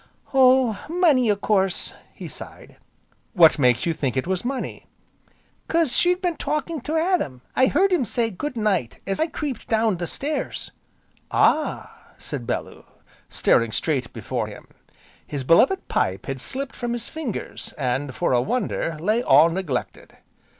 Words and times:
"Oh! 0.33 0.83
money, 0.89 1.29
a 1.29 1.35
course!" 1.35 1.93
he 2.11 2.27
sighed. 2.27 2.77
"What 3.33 3.59
makes 3.59 3.85
you 3.85 3.93
think 3.93 4.17
it 4.17 4.25
was 4.25 4.43
money?" 4.43 4.87
"'Cause 5.67 5.95
she'd 5.95 6.23
been 6.23 6.37
talking 6.37 6.81
to 6.81 6.95
Adam, 6.97 7.43
I 7.55 7.67
heard 7.67 7.93
him 7.93 8.03
say 8.03 8.31
'Good 8.31 8.57
night,' 8.57 8.97
as 9.05 9.19
I 9.19 9.27
creeped 9.27 9.67
down 9.67 9.97
the 9.97 10.07
stairs," 10.07 10.71
"Ah?" 11.31 12.15
said 12.17 12.47
Bellew, 12.47 12.83
staring 13.29 13.71
straight 13.71 14.11
before 14.11 14.47
him. 14.47 14.69
His 15.27 15.43
beloved 15.43 15.87
pipe 15.87 16.25
had 16.25 16.41
slipped 16.41 16.75
from 16.75 16.93
his 16.93 17.07
fingers, 17.07 17.75
and, 17.77 18.15
for 18.15 18.33
a 18.33 18.41
wonder, 18.41 18.97
lay 18.99 19.21
all 19.21 19.51
neglected. 19.51 20.17